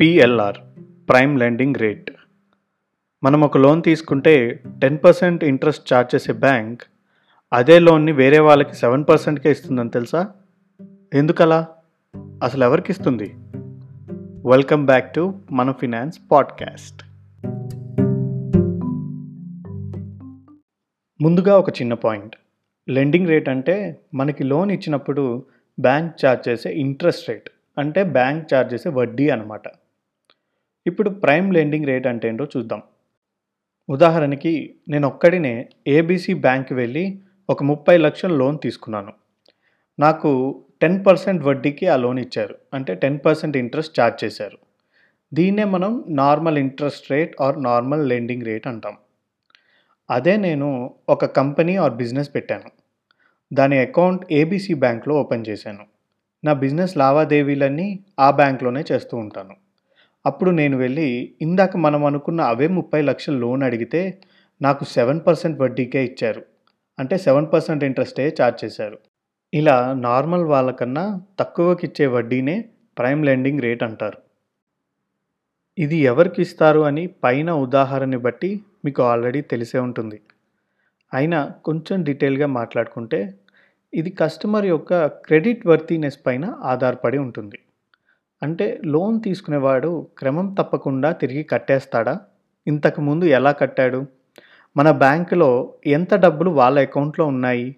PLR 0.00 0.56
prime 1.08 1.38
lending 1.38 1.74
rate. 1.74 2.10
మనం 3.22 3.40
ఒక 3.40 3.58
loan 3.58 3.82
తీసుకుంటే 3.82 4.62
టెన్ 4.82 4.98
పర్సెంట్ 5.04 5.44
ఇంట్రెస్ట్ 5.44 5.94
ఛార్జ్ 5.94 6.14
చేసే 6.14 6.32
బ్యాంక్ 6.32 6.82
అదే 7.52 7.78
లోన్ని 7.78 8.12
వేరే 8.12 8.38
వాళ్ళకి 8.38 8.74
సెవెన్ 8.74 9.04
పర్సెంట్కే 9.08 9.50
ఇస్తుందని 9.50 9.90
తెలుసా? 9.90 10.28
ఎందుకలా? 11.14 11.68
అసలు 12.42 12.64
ఎవరికి 12.64 12.92
ఇస్తుంది? 12.92 13.34
వెల్కమ్ 14.46 14.86
బ్యాక్ 14.86 15.14
టు 15.14 15.34
మన 15.52 15.72
ఫినాన్స్ 15.72 16.18
పాడ్కాస్ట్. 16.32 17.04
ముందుగా 21.22 21.58
ఒక 21.58 21.70
చిన్న 21.70 21.94
పాయింట్. 21.94 22.36
లెండింగ్ 22.88 23.28
రేట్ 23.28 23.48
అంటే 23.48 24.00
మనకి 24.14 24.44
లోన్ 24.44 24.70
ఇచ్చినప్పుడు 24.70 25.44
బ్యాంక్ 25.80 26.26
ఛార్జ్ 26.26 26.48
చేసే 26.48 26.70
ఇంట్రెస్ట్ 26.70 27.28
రేట్ 27.28 27.50
అంటే 27.78 28.02
బ్యాంక్ 28.02 28.54
ఛార్జ్ 28.54 28.74
చేసే 28.74 28.88
వడ్డీ 28.88 29.28
అనమాట 29.28 29.62
ఇప్పుడు 30.86 31.10
ప్రైమ్ 31.10 31.54
లెండింగ్ 31.54 31.86
రేట్ 31.86 32.06
అంటే 32.06 32.28
ఏంటో 32.28 32.44
చూద్దాం. 32.44 32.82
ఉదాహరణకి 33.88 34.74
నేను 34.88 35.08
ఒక్కడినే 35.08 35.68
ఏబీసీ 35.86 36.34
బ్యాంక్ 36.34 36.72
వెళ్ళి 36.72 37.18
ఒక 37.50 37.62
ముప్పై 37.62 37.96
లక్షల 37.96 38.32
లోన్ 38.32 38.58
తీసుకున్నాను. 38.62 39.12
నాకు 39.98 40.64
టెన్ 40.82 41.06
పర్సెంట్ 41.06 41.44
వడ్డీకి 41.44 41.86
ఆ 41.86 41.96
లోన్ 41.96 42.18
ఇచ్చారు. 42.18 42.54
అంటే 42.74 42.94
టెన్ 42.94 43.18
పర్సెంట్ 43.26 43.56
ఇంట్రెస్ట్ 43.56 44.00
ఛార్జ్ 44.00 44.24
చేశారు. 44.24 44.58
దీన్నే 45.34 45.64
మనం 45.64 46.04
normal 46.08 46.58
interest 46.58 47.10
rate 47.10 47.36
or 47.40 47.62
normal 47.62 48.08
lending 48.08 48.42
rate 48.42 48.66
అంటాం. 48.66 48.96
అదే 50.10 50.36
నేను 50.36 50.94
ఒక 51.08 51.24
కంపెనీ 51.24 51.76
ఆర్ 51.76 51.94
బిజినెస్ 51.94 52.34
పెట్టాను. 52.34 52.70
దాని 53.52 53.78
అకౌంట్ 53.78 54.32
ఏబీసీ 54.32 54.74
బ్యాంక్లో 54.74 55.14
ఓపెన్ 55.14 55.44
చేశాను. 55.48 55.84
నా 56.44 56.52
బిజినెస్ 56.52 56.96
లావాదేవీలన్నీ 56.96 58.04
ఆ 58.20 58.30
బ్యాంక్లోనే 58.30 58.84
చేస్తూ 58.92 59.16
ఉంటాను. 59.16 59.63
అప్పుడు 60.26 60.50
నేను 60.50 60.76
వెళ్ళి 60.76 61.34
ఇందాక 61.42 61.76
మనం 61.76 62.04
అనుకున్న 62.04 62.40
అవే 62.40 62.68
ముప్పై 62.68 63.02
లక్షలు 63.02 63.38
లోన్ 63.38 63.62
అడిగితే 63.62 64.20
నాకు 64.62 64.84
సెవెన్ 64.84 65.20
పర్సెంట్ 65.26 65.60
వడ్డీకే 65.60 66.04
ఇచ్చారు. 66.04 66.42
అంటే 66.98 67.18
సెవెన్ 67.18 67.46
పర్సెంట్ 67.52 67.84
ఇంట్రెస్టే 67.84 68.36
ఛార్జ్ 68.42 68.64
చేశారు. 68.64 68.98
ఇలా 69.54 69.94
నార్మల్ 69.94 70.44
వాళ్ళకన్నా 70.44 71.20
తక్కువకి 71.40 71.86
ఇచ్చే 71.86 72.06
వడ్డీనే 72.06 72.64
ప్రైమ్ 72.98 73.24
లెండింగ్ 73.24 73.60
రేట్ 73.60 73.82
అంటారు. 73.82 74.18
ఇది 75.78 75.96
ఎవరికి 75.96 76.42
ఇస్తారు 76.42 76.80
అని 76.80 77.06
పైన 77.06 77.50
ఉదాహరణని 77.50 78.16
బట్టి 78.16 78.64
మీకు 78.84 79.02
ఆల్రెడీ 79.02 79.40
తెలిసే 79.40 79.78
ఉంటుంది. 79.78 80.20
అయినా 81.14 81.52
కొంచెం 81.64 82.04
డీటెయిల్గా 82.04 82.46
మాట్లాడుకుంటే 82.46 83.34
ఇది 83.94 84.10
కస్టమర్ 84.10 84.66
యొక్క 84.66 85.06
క్రెడిట్ 85.06 85.66
వర్తీనెస్ 85.66 86.18
పైన 86.26 86.44
ఆధారపడి 86.62 87.18
ఉంటుంది. 87.18 87.58
అంటే 88.42 88.80
లోన్ 88.84 89.22
తీసుకునేవాడు 89.22 90.06
క్రమం 90.18 90.54
తప్పకుండా 90.54 91.12
తిరిగి 91.12 91.42
కట్టేస్తాడా? 91.42 92.20
ఇంతకుముందు 92.66 93.24
ఎలా 93.24 93.52
కట్టాడు? 93.52 94.06
మన 94.76 94.90
బ్యాంకులో 94.90 95.74
ఎంత 95.86 96.14
డబ్బులు 96.14 96.50
వాళ్ళ 96.50 96.80
అకౌంట్లో 96.80 97.26
ఉన్నాయి? 97.26 97.76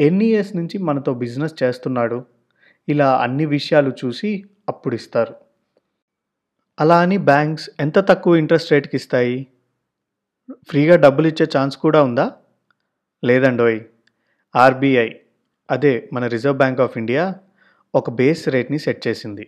ఎన్ని 0.00 0.24
ఇయర్స్ 0.24 0.56
నుంచి 0.56 0.78
మనతో 0.78 1.14
బిజినెస్ 1.14 1.62
చేస్తున్నాడు? 1.62 2.24
ఇలా 2.88 3.16
అన్ని 3.16 3.46
విషయాలు 3.46 3.92
చూసి 4.04 4.44
అప్పుడు 4.68 4.94
ఇస్తారు 4.94 5.34
అలా 6.80 7.00
అని 7.00 7.16
బ్యాంక్స్ 7.16 7.70
ఎంత 7.80 7.98
తక్కువ 7.98 8.36
ఇంట్రెస్ట్ 8.36 8.72
రేట్కి 8.72 8.96
ఇస్తాయి? 8.96 9.46
ఫ్రీగా 10.68 10.96
డబ్బులు 10.96 11.28
ఇచ్చే 11.28 11.46
ఛాన్స్ 11.58 11.76
కూడా 11.76 12.02
ఉందా? 12.02 12.32
లేదండోయ్. 13.24 13.80
ఆర్బీఐ 14.56 15.10
అదే 15.70 16.08
మన 16.12 16.26
రిజర్వ్ 16.26 16.56
బ్యాంక్ 16.56 16.80
ఆఫ్ 16.80 16.98
ఇండియా 16.98 17.34
ఒక 17.94 18.10
బేస్ 18.10 18.48
రేట్ని 18.48 18.78
సెట్ 18.78 19.06
చేసింది. 19.06 19.46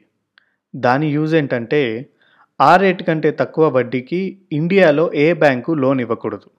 దాని 0.77 1.07
యూజ్ 1.07 1.35
ఏంటంటే 1.35 2.11
ఆ 2.61 2.77
రేట్ 2.77 3.03
కంటే 3.03 3.31
తక్కువ 3.31 3.69
వడ్డీకి 3.69 4.39
ఇండియాలో 4.53 5.12
ఏ 5.15 5.33
బ్యాంకు 5.33 5.72
లోన్ 5.72 6.00
ఇవ్వకూడదు. 6.00 6.50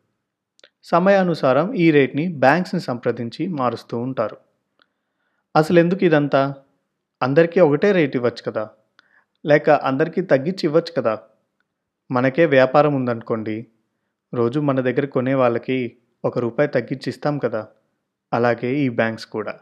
సమయానుసారం 0.84 1.74
ఈ 1.74 1.92
రేట్ని 1.92 2.28
బ్యాంక్స్ని 2.28 2.82
సంప్రదించి 2.82 3.48
మారుస్తూ 3.48 3.98
ఉంటారు. 3.98 4.38
అసలు 5.56 5.80
ఎందుకు 5.80 6.06
ఇదంతా? 6.06 6.54
అందరికీ 7.22 7.60
ఒకటే 7.60 7.92
రేట్ 7.92 8.16
ఇవ్వచ్చు 8.16 8.52
కదా? 8.52 8.70
లేక 9.46 9.70
అందరికీ 9.70 10.22
తగ్గించి 10.22 10.60
ఇవ్వచ్చు 10.64 11.02
కదా? 11.02 11.20
మనకే 12.12 12.46
వ్యాపారం 12.46 12.94
ఉందనుకోండి 12.94 13.68
రోజు 14.34 14.60
మన 14.60 14.80
దగ్గర 14.80 15.06
కొనే 15.06 15.34
వాళ్ళకి 15.34 15.98
ఒక 16.26 16.40
రూపాయి 16.40 16.70
తగ్గించి 16.70 17.04
ఇస్తాం 17.08 17.38
కదా? 17.38 17.68
అలాగే 18.34 18.76
ఈ 18.76 18.90
బ్యాంక్స్ 18.90 19.26
కూడా. 19.26 19.60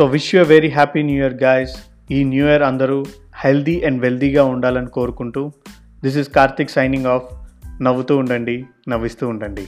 So 0.00 0.06
wish 0.06 0.34
you 0.34 0.44
very 0.44 0.68
happy 0.68 1.02
new 1.02 1.16
year 1.16 1.34
guys 1.34 1.72
ఈ 2.10 2.24
న్యూ 2.24 2.46
ఇయర్ 2.48 2.62
అందరూ 2.62 3.04
హెల్దీ 3.44 3.80
అండ్ 3.80 4.02
వెల్దీగా 4.02 4.44
ఉండాలని 4.44 4.86
కోరుకుంటూ 4.86 5.52
this 6.02 6.16
is 6.16 6.28
Karthik 6.28 6.70
signing 6.70 7.06
off 7.06 7.26
నవ్వుతూ 7.82 8.16
ఉండండి 8.16 8.64
నవ్విస్తూ 8.88 9.28
ఉండండి. 9.28 9.66